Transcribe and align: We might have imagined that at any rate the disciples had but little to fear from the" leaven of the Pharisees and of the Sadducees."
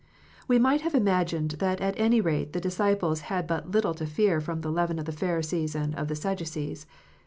We 0.47 0.57
might 0.57 0.81
have 0.81 0.95
imagined 0.95 1.51
that 1.59 1.79
at 1.79 1.93
any 1.95 2.21
rate 2.21 2.53
the 2.53 2.59
disciples 2.59 3.21
had 3.29 3.45
but 3.45 3.69
little 3.69 3.93
to 3.93 4.07
fear 4.07 4.41
from 4.41 4.61
the" 4.61 4.71
leaven 4.71 4.97
of 4.97 5.05
the 5.05 5.11
Pharisees 5.11 5.75
and 5.75 5.93
of 5.93 6.07
the 6.07 6.15
Sadducees." 6.15 6.87